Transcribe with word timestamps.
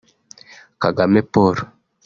Kagame 0.81 1.19
Paul 1.33 1.57